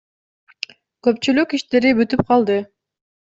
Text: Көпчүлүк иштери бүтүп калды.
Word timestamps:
Көпчүлүк 1.07 1.53
иштери 1.57 1.91
бүтүп 1.99 2.25
калды. 2.31 2.57